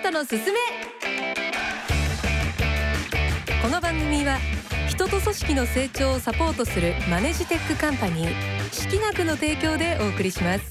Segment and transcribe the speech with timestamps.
[0.00, 0.58] ントのすすめ。
[3.62, 4.38] この番組は
[4.88, 10.64] 人と組織の成長をサポートするマネジテックカンパニー識学の提供でお送りします。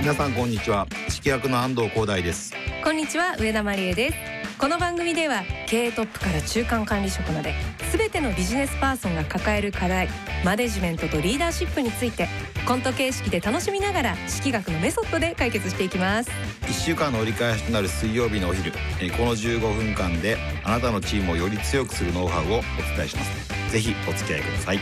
[0.00, 0.88] 皆さんこんにちは。
[1.08, 2.52] 識学の安藤光大です。
[2.82, 4.16] こんにちは上田真理恵です。
[4.58, 7.52] この番組では経営トップから中間管理職まで
[7.92, 10.08] 全てのビジネスパーソンが抱える課題
[10.42, 12.26] マネジメントとリーダーシップについて
[12.66, 16.30] コント形式で楽しみながら式学のメソッドで解決していきます。
[16.62, 22.60] 1週間の折り返しとなる水曜日のお昼えーこの15分間であなたのチームをより強くするノウハウをお
[22.96, 23.72] 伝えします。
[23.72, 24.78] ぜひお付き合いください。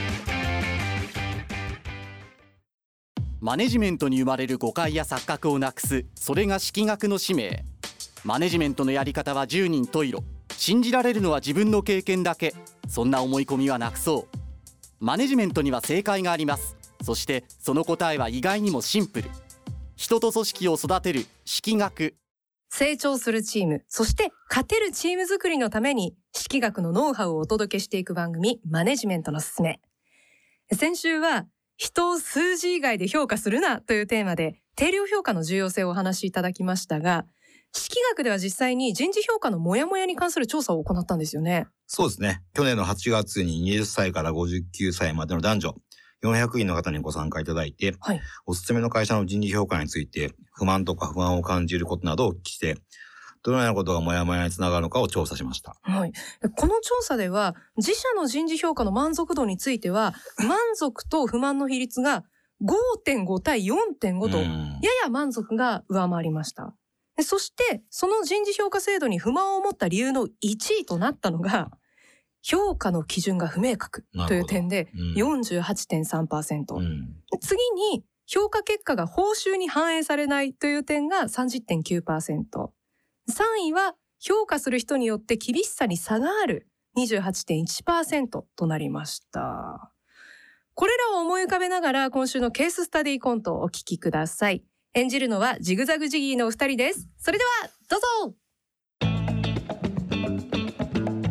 [3.41, 7.65] マネジメントに生まれる誤解や錯覚をなくすそれが式学の使命。
[8.25, 10.23] マネジメントのやり方は十人十色
[10.59, 12.55] 信じられるのは自分の経験だけ。
[12.89, 14.37] そんな思い込みはなくそう。
[14.99, 16.77] マネジメントには正解があります。
[17.03, 19.31] そしてその答えは意外にもシンプル。
[19.97, 22.17] 人と組織を育てる式学。
[22.69, 23.85] 成長するチーム。
[23.89, 29.81] そして勝てるチーム作りのために式学のノウハウをお届けしていく番組マネジメントのすすめ。
[30.73, 37.27] 先週は人を数字以外で評価するなというテーマで定量評価の重要性をお話しいただきましたが
[37.73, 41.67] 式学では実際に人事評価のモヤモヤに関する調査を行ったんですよね。
[41.87, 42.43] そうですね。
[42.55, 45.75] 去年の8月に20歳から59歳までの男女
[46.23, 48.21] 400人の方にご参加いただいて、はい。
[48.47, 52.77] おすすめの会社の人事評価について不満とか不安を感じることなどをお聞きして
[53.47, 55.77] どのようなことがモヤモヤにつながるのかを調査しました。
[55.83, 56.13] はい。
[56.57, 62.25] この調査では、自社の人事評価の満足度については、満足と不満の比率が
[63.05, 64.81] 5.5対4.5と、やうん。
[65.05, 66.75] や満足が上回りました。
[67.17, 70.29] でそして、その人事評価制度に不満を持った理由の1
[70.81, 71.71] 位となったのが、
[72.43, 76.75] 評価の基準が不明確という点でうん48.3%。
[76.77, 77.59] うんで次
[77.93, 82.03] に、評価結果が報酬に反映されないという点が30.9%。
[82.03, 82.71] 3
[83.69, 86.69] 位は、評価する人によって厳しさに差がある
[86.99, 89.93] 28.1%となりました。
[90.75, 94.63] これらを思い浮かべながら今週のケーススタディコントをお聞きください。
[94.97, 97.07] 演じるのはジグザグジギーのお二人です。
[97.19, 98.35] それでは、どうぞ。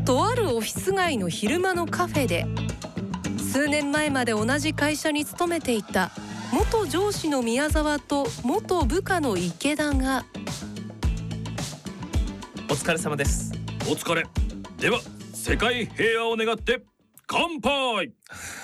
[0.06, 2.46] とあるオフィス街の昼間のカフェで
[3.40, 6.12] 数年前まで同じ会社に勤めていた
[6.54, 10.26] 元上司の宮沢と元部下の池田が
[12.70, 13.52] お疲れ様です。
[13.90, 14.26] お疲れ。
[14.78, 15.00] では
[15.34, 16.84] 世界平和を願って
[17.26, 18.14] 乾杯。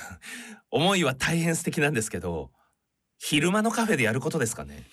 [0.70, 2.52] 思いは大変素敵なんですけど
[3.24, 4.88] 昼間のカフェでやることですかね。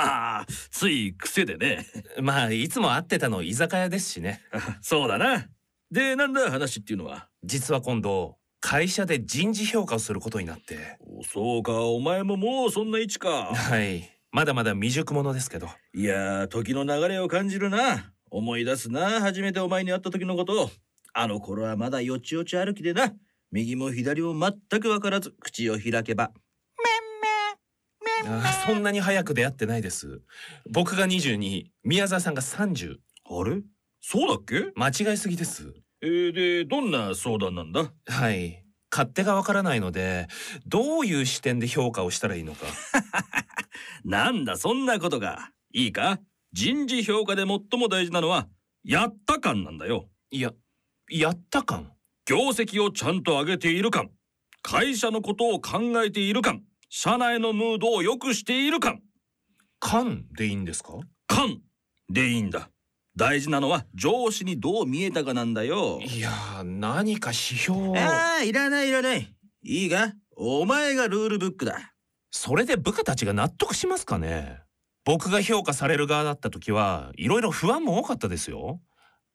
[0.70, 1.86] つい癖でね。
[2.20, 4.42] まあいつも会ってたの居酒屋ですしね。
[4.82, 5.48] そうだな。
[5.90, 7.30] でなんだ話っていうのは？
[7.42, 10.98] 実は今度会社で人事評価をすることになって。
[11.00, 11.72] おそうか。
[11.80, 13.46] お前ももうそんな位置か。
[13.46, 14.14] はい。
[14.30, 15.70] まだまだ未熟者ですけど。
[15.94, 18.12] いやー時の流れを感じるな。
[18.30, 19.20] 思い出すな。
[19.22, 20.70] 初めてお前に会った時のこと。
[21.14, 23.14] あの頃はまだよちよち歩きでな。
[23.50, 26.30] 右も左も全く分からず口を開けば
[28.26, 30.20] あそんなに早く出会ってないです。
[30.70, 32.96] 僕が22宮沢さんが30
[33.28, 33.62] あれ？
[34.00, 34.72] そうだっけ？
[34.74, 35.72] 間違いすぎです。
[36.02, 37.92] えー、でどんな相談なんだ？
[38.06, 38.64] はい。
[38.90, 40.26] 勝手がわからないので
[40.66, 42.66] どういう視点で評価をしたらいいのか。
[44.04, 45.50] なんだそんなことが。
[45.72, 46.18] いいか？
[46.52, 48.48] 人事評価で最も大事なのは
[48.82, 50.08] やった感なんだよ。
[50.32, 50.52] いや
[51.08, 51.92] やった感？
[52.26, 54.10] 業績をちゃんと上げている感。
[54.62, 59.00] 会社のことを考えている感社内のムードを良くしている感。
[59.78, 60.94] 感でいいんですか？
[61.28, 61.60] 感
[62.08, 62.68] でいいんだ。
[63.16, 66.00] 大事なのは上司にどう見えたかなんだよ。
[66.02, 67.96] いやー何か指標を。
[67.96, 69.32] ああいらないいらない。
[69.62, 71.94] いいがお前がルールブックだ。
[72.32, 74.58] それで部下たちが納得しますかね？
[75.04, 78.80] 僕が評価される側だった時はいろいろ不安も多かったですよ。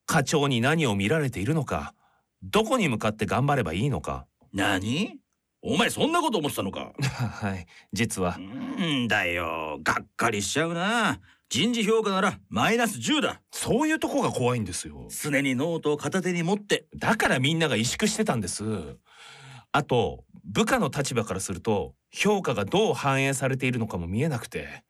[0.06, 1.94] 課長に何を見られているのか
[2.44, 4.28] どこに向かって頑張ればいいのか。
[4.54, 5.20] 何？
[5.68, 6.94] お前そんなこと思ってたのか？
[7.02, 8.38] はい実は。
[8.38, 9.80] うんだよ。
[9.84, 11.20] がっかりしちゃうな。
[11.50, 13.42] 人事評価ならマイナス10だ。
[13.52, 15.08] そういうとこが怖いんですよ。
[15.10, 16.86] 常にノートを片手に持って。
[16.96, 18.64] だからみんなが萎縮してたんです。
[19.72, 24.84] あと部下の立場からすると評価がどう反映されているのかも見えなくて。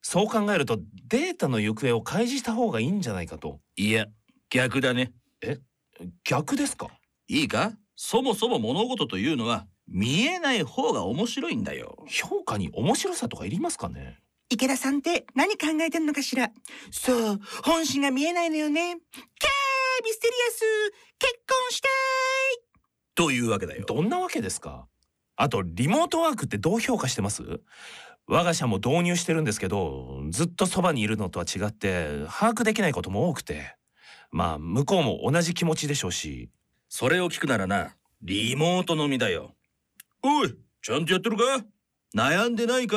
[0.00, 3.60] そう考えるとデータの行方を開示した方がいいんじゃないかと。
[3.76, 4.06] いや
[4.48, 5.12] 逆だね。
[6.24, 6.88] 逆ですか？
[7.28, 7.72] いいか？
[7.94, 12.04] そもそも物事というのは見えない方が面白いんだよ。
[12.08, 14.18] 評価に面白さとかいりますかね？
[14.48, 16.50] 池田さんって何考えてんのかしら？
[16.90, 18.80] そう、本心が見えないのよね。
[18.82, 20.60] キャーミステリアス。
[21.18, 21.88] 結婚した
[23.14, 23.84] というわけだよ。
[23.86, 24.86] どんなわけですか？
[25.36, 27.42] あとリモートワークってどう評価してます？
[28.26, 33.76] 我が社も導入してるんですけどずっとそばにいるのとは違って把握できないことも多くて。
[34.30, 36.48] まあ向こうも同じ気持ちでしょうし。
[36.88, 39.54] それを聞くならなリモート飲みだよ
[40.24, 41.44] おいちゃんとやってるか？
[42.16, 42.96] 悩んでないか？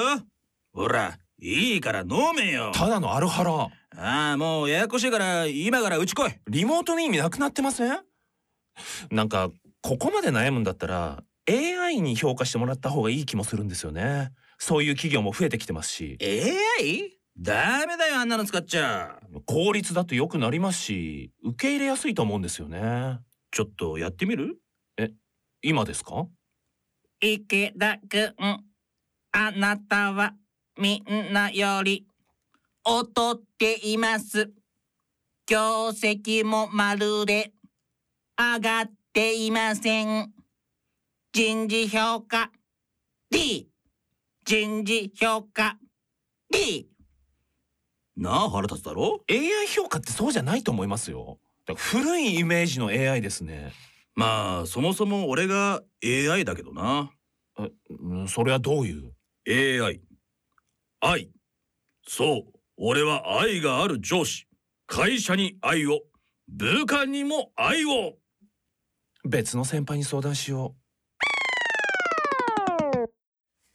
[0.74, 2.72] ほらいいから飲めよ。
[2.74, 3.69] ただのアルハラ。
[3.98, 6.31] ああもうややこしいから今からうち来い。
[6.48, 8.00] リモートの意味なくなってません？
[9.10, 9.50] なんか
[9.81, 14.31] ここまで悩むんだったら AI に評価してもらった方がいい気もするんですよね。
[14.57, 16.18] そういう企業も増えてきてますし。
[16.22, 17.12] AI?
[17.38, 19.19] ダメだよあんなの使っちゃ。
[19.45, 23.19] 効率だと良くなりますし受け入れやすいと思うんですよね。
[23.51, 24.57] ちょっとやってみる？
[25.62, 26.27] 今ですか？
[27.21, 28.65] 池田くん、
[29.31, 30.33] あなたは
[30.77, 32.06] みんなより
[32.85, 34.51] 劣っています。
[35.47, 37.53] 業績もまるで
[38.38, 40.31] 上がっていません。
[41.31, 42.51] 人事評価
[43.29, 43.69] D。
[44.45, 45.77] 人事評価
[46.51, 46.88] D。
[48.17, 53.73] なあ腹立つだろ？AI 評価ってそうじゃないと思いますよだから古いイメージの AI ですね
[54.15, 57.12] まあそもそも俺が AI だけどな。
[57.57, 59.13] うんそれはどういう
[59.47, 60.01] ？AI
[61.01, 61.29] 愛。
[62.07, 64.47] そう俺は愛がある上司。
[64.88, 66.01] 会社に愛を。
[66.47, 68.13] 部下にも愛を。
[69.25, 70.75] 別の先輩に相談しよ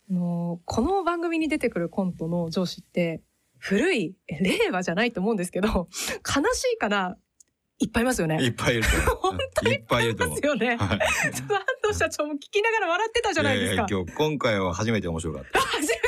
[0.09, 3.21] あのこの番組に出てくるコントの上司って
[3.59, 5.89] 古いえ令和じゃないと思うんですけど悲
[6.53, 7.17] しいから
[7.81, 8.37] いっぱいいますよね。
[8.43, 8.85] いっぱいいる。
[9.21, 9.39] 本
[9.73, 10.45] いっぱいいるます。
[10.45, 10.77] よね。
[10.77, 11.43] はい安
[11.83, 13.75] 藤社長も聞きながら笑ってたじゃないですか。
[13.77, 15.61] やや今日今回は初めて面白かった。
[15.61, 16.01] 初め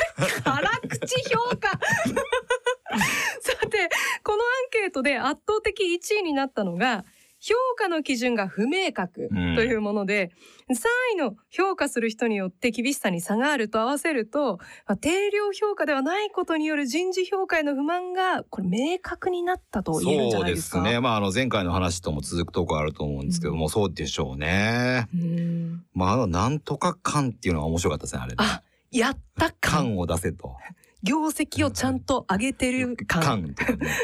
[0.43, 1.69] 辛口評価
[3.41, 3.89] さて
[4.23, 7.05] このアンケートで圧倒的1位になったのが
[7.45, 10.31] 評価の基準が不明確うんというもので、
[10.69, 10.75] 3
[11.13, 20.77] 位の評価する人によって厳しさに差があると合わせると、まあ定量評価ではないことによる人事評価への不満がこれ明確になったと言えるんじゃそうでないですか？
[20.77, 20.99] すね。
[21.01, 25.07] まああの前回の話とも続くとこあると思うんですけども、そうでしょうね。
[25.13, 28.35] うんまああのなんとか感っていうのが面白かったですねあれね。
[28.39, 30.55] あやった感感を出せと。
[31.03, 33.53] 業績をちゃんと上げてる感。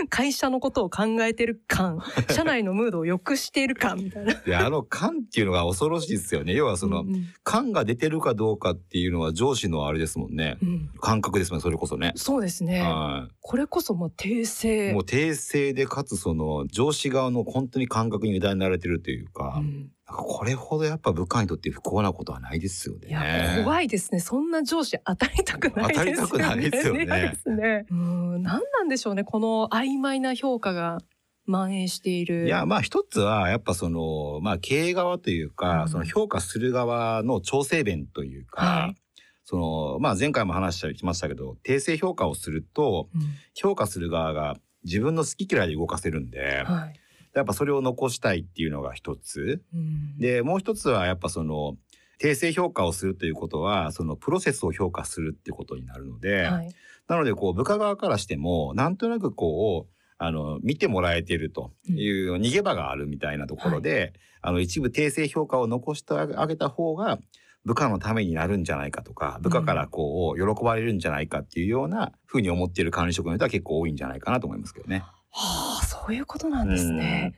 [0.10, 2.00] 会社のことを考えてる感
[2.30, 4.34] 社内のムードを良くしている感みたいな。
[4.34, 6.54] であの感っていうのが恐ろしいですよね。
[6.54, 10.58] 要はその、うん感が出てるかどうかっていうのは上司のあれですもんね。
[10.62, 12.12] うん感覚ですもんねそれこそね。
[12.16, 12.82] そうですね。
[12.82, 14.46] はこれこそもう訂い。
[14.46, 14.94] 正。
[14.94, 23.10] もう訂正でかつその上司側の本当に感覚に委ねられてるというか、うんこれほどやっぱ部下にとって不幸なことはないですよね。
[23.10, 24.20] いや怖いですね。
[24.20, 26.16] そんな上司当たりたくないですよね。
[26.16, 27.86] 当たりたくないですよね嫌ですね。
[27.90, 29.24] うん、何なんでしょうね。
[29.24, 31.00] この曖昧な評価が
[31.46, 32.46] 蔓延している。
[32.46, 38.96] いやまあ一つはやっぱそのまあ経営側というか、うんその評価する側の調整弁というか、はい
[39.44, 43.22] そのまあ前回も話しましたけど訂正評価をするとうん
[43.56, 46.99] 評価する側が自分の好き嫌いで動かせるんで、はい。
[47.34, 51.76] やっぱそれを残したいっていうのが一つうん、でもう一つはやっぱその
[52.22, 56.74] 訂正評価をするということはそのプロセスを評価するってことになるので、はい。
[57.08, 67.20] なのでこう部下側からしてもなんとなくこうあの見てもらえてるという逃げ場があるみたいなところで、あの一部訂正評価を残してあげた方が
[67.66, 75.04] 部下のためになるんじゃないかとか部下からこう喜ばれるんじゃないかっていうようなふうに思っている管理職の人は結構多いんじゃないかなと思いますけどね。
[75.32, 77.34] はあ、そういうことなんですね。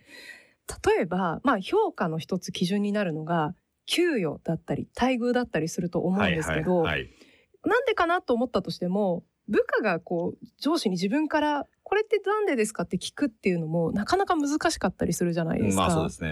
[0.85, 3.53] 例えば、まあ評価の一つ基準になるのが
[3.85, 7.09] 給与だったり待遇だったりすると思うんですけど、はいはいはい
[7.63, 15.83] なんでかなと思ったとしても部下がこう上司に自分からこれってなんでですかって聞くっていうのもなかなか難しかったりするじゃないですか。
[15.83, 16.25] まあそ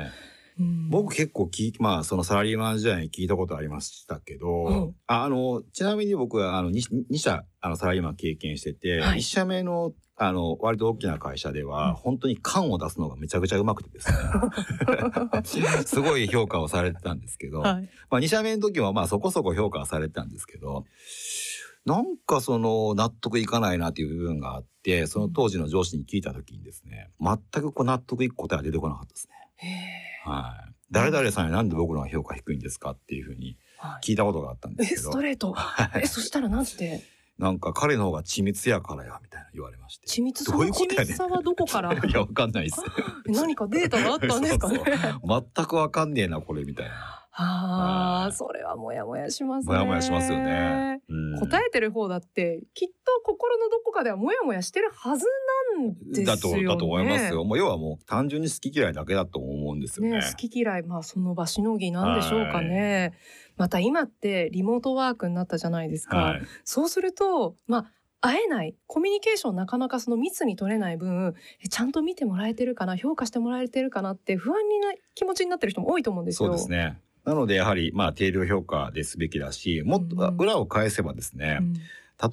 [0.59, 0.89] うん。
[0.89, 1.49] 僕結構
[1.79, 9.19] まあそのサラリーマン時代に聞いたことありましたけど、うんああのちなみに僕はあの 2, 2社あのサラリーマン経験してて、はい。
[9.19, 11.93] 1社目のあの割と大きな会社では、うん。
[11.95, 14.17] 本当に感を出すのがめちゃくちゃうまくてですね。
[15.85, 17.89] すごい評価をされてたんですけど、はい。
[18.09, 20.85] まあ、2社目の時はまあそこそこ評価はされてたんですけど
[21.85, 29.39] なんかその納得いかないなっていう部分があってその当時の上司に聞いた時にですね全くこう納得いく答えは出てこなかったですね。
[30.25, 30.73] へはい。
[30.91, 33.57] 誰々さんになんで僕の評価低いんですかっていうふうに
[34.03, 35.11] 聞いたことがあったんでえすけど。
[35.11, 35.53] スト、レート。
[35.53, 36.01] はい。
[36.03, 37.01] えそしたらなんて？
[37.37, 40.07] なんか彼の方が緻密やからやみたいな言われまして。
[40.07, 40.43] 緻密？
[40.43, 41.05] そどういうのことやねん。
[41.05, 41.93] 緻密さはどこから？
[41.95, 42.81] いやわかんないです。
[43.27, 44.77] 何かデータがあったんですかね？
[44.77, 46.93] そう全くわかんねえなこれみたいな。
[47.41, 48.33] ああはい。
[48.33, 49.73] それはモヤモヤしますね。
[49.73, 51.01] もやもやしますよね。
[51.07, 51.39] うん。
[51.39, 55.29] 答えてる方だってきっと心のどこかではモヤモヤしてるはずな
[55.79, 55.95] ね。
[56.25, 57.43] だとだと思いますよ。
[57.43, 60.17] もう要はもう単純に好き嫌いだけだと思うんですよね。
[60.17, 63.13] ね、好き嫌いまあその場しのぎなんでしょうかね。
[63.57, 66.17] また今ってリモートワークになったじゃないですか。
[66.17, 66.41] はい。
[66.63, 76.49] そうするとまあ会えないコミュニケーションなかなかその密に取れない分えちゃんと見てもらえてるかな評価してもらえてるかなって不安にな気持ちになってる人も多いと思うんですよ。
[76.49, 76.99] そうですね。
[77.23, 81.73] なのでやはりまあ定量評価ですべきだし、もっとうん裏を返せばですね、うん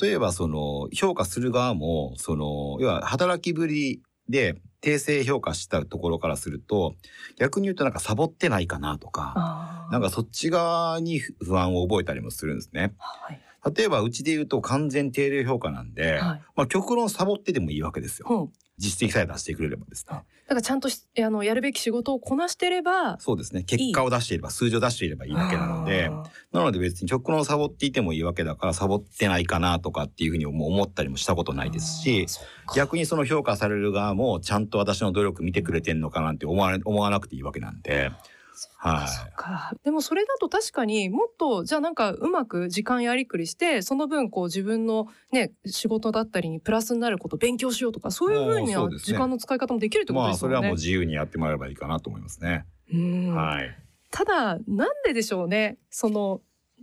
[0.01, 6.95] 例えばその評価する側もその要は働きぶりで訂正評価したところからすると
[7.39, 12.95] 逆に言うとなんかサボってないかなとかなんかそっち側に不安を覚えたりもするんですね。
[12.99, 18.27] はい例えばうちで言うと完全定量評価なんで、はいまあ極論サボってでもいいわけですよ。
[18.29, 20.17] ほう実績さえ出してくれればですね。
[20.17, 23.63] だからちゃんとしあのやるべき仕事をこなしてればそうですね。
[23.63, 26.11] 結果を出していれば数字を出していればいいだけなので。
[26.13, 32.27] あなので別に極論サボっていてもいいわけだからサボってないかなとかっていうふうにも思ったりもしたことーないですし
[32.75, 38.11] 逆にその評価される側もちゃんと私の努力見てくれてんのかなんて思われ思わなくていいわけなんで
[38.79, 39.73] はいそっか。
[39.85, 50.57] でもそれだと確かにもっとじゃあなんかうまく時間やりくりしてその分こう自分のね仕事だったりにプラスになることを勉強しようとかそういうふうには時間の使い方もできるってことまですよね。
[50.57, 52.65] あそれはもう自由にやってもらえればいいかなと思いますね。
[52.93, 53.35] うん。
[53.35, 53.77] はい。
[54.11, 55.77] ただなんででしょうね。
[55.91, 56.41] その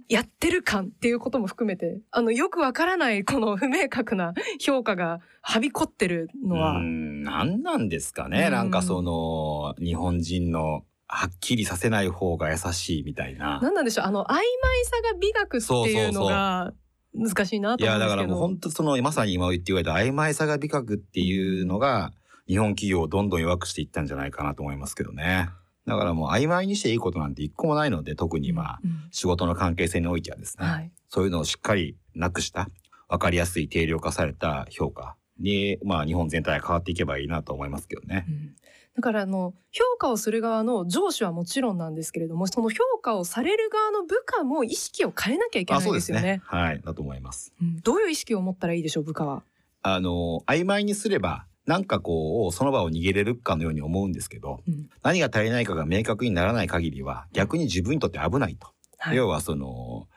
[0.09, 6.71] やってる感っていうことも含めてあのよくわからないこの不明確な評価がはびこってるのは。
[6.71, 7.23] うーん。
[7.23, 8.51] 何なんですかね、うん。
[8.51, 13.59] なんかその日本人のはっきりさせない方が優しいみたいな。
[13.61, 14.05] 何なんでしょう？
[14.05, 14.39] あの曖昧
[14.85, 16.73] さが美学っていうのが
[17.13, 22.11] 難しいなといや思うんですけどだからもう本当そのまさに今言って言われた曖昧さが美学っていうのが
[22.47, 25.49] 日本企業をどんどん弱くしていったんじゃないかなと思いますけどね。
[25.85, 32.69] だからもう曖昧にしていいことなんて一個もないので特にまあうん仕事の関係性においてはですね、はいそういうのをしっかりなくした
[33.07, 38.25] 分かりやすい定量化された評価にまあ日本全体が変わっていけばいいなと思いますけどね。
[38.27, 38.55] うん
[38.95, 46.41] だからあの評価をする側の上司はもちろんなんですけれどもその評価をされる側の部下も意識を変えなきゃいけないですよねね。
[46.45, 47.53] はいだと思います。
[47.61, 49.43] うんどういう意識を持ったらいいでしょう部下は？
[49.81, 58.67] あの曖昧にすればなんかこうその場を逃げれるかのように思うんですけど、うん何が足りないかが明確にならない限りは逆に自分にとって危ないと、
[58.99, 60.07] はい要はその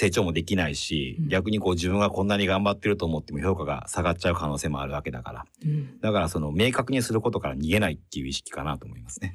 [0.00, 1.28] 成長もできないし、うん。
[1.28, 5.44] 逆にこう自分がこんなに頑張ってると思っても評価が下がっちゃう可能性もあるわけだから。
[5.62, 6.00] うん。
[6.00, 9.34] だからその明確にすることから逃げないっていう意識かなと思いますね。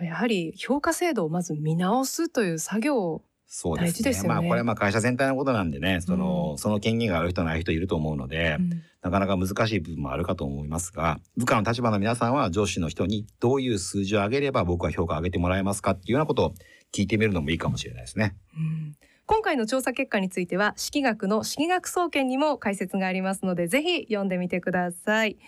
[0.00, 0.06] うん。
[0.06, 3.90] やはり評価制度をまず見直すという作業をそうですね。
[3.90, 4.28] 大事ですよね。
[4.30, 6.58] まあこれはまあ会社全体のことなんでねその,、うん。
[6.58, 8.70] その権限がある人ない人いると思うので、うん。
[9.02, 16.54] なかなか難しい部分もあるかと思いますが部下の立場の皆さんは上司の人にどういう数字を上げれば僕は評価を上げてもらえますかっていうようなことを
[16.90, 18.34] 聞いてみるのもいいかもしれないですね。
[18.56, 25.38] うん今回の調査結果については式学の式学総研にも解説がありますのでぜひ読んでみてください。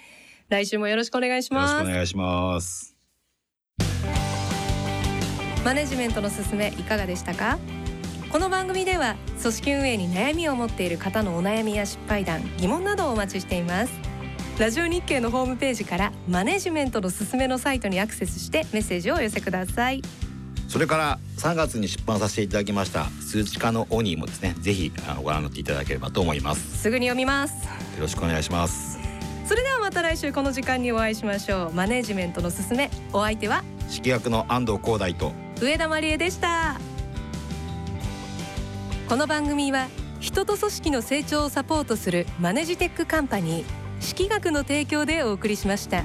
[0.48, 2.96] 来週もよろしくお願いしよろしますくお願いします。
[5.64, 7.58] マネジメントのすすめいかがでしたか？
[8.32, 13.92] この番組では組織運営に悩みを持っている方のお悩みや失敗談疑問などをお待ちしています。
[14.58, 20.00] ラジオ日経のホームページからマネジメントのすすめのサイトにアクセスしてメッセージをお寄せください
[20.68, 26.78] それから3月に出版させていただきました数値化のオニーもですねぜひあのご覧になっていただければと思います。
[26.82, 27.54] すぐに読みます。
[27.64, 27.70] よ
[28.00, 28.98] ろしくお願いします。
[29.46, 31.72] それではまた来週この時間にお会いしましょう。
[31.72, 32.90] マネジメントのすすめ。
[33.12, 33.62] お相手は？
[33.88, 35.32] 式学の安藤光大と。
[35.60, 36.80] 上田まりえでした。
[39.08, 46.02] この番組は人と組織の成長をサポートするマネジテックカンパニー式学の提供でお送りしました。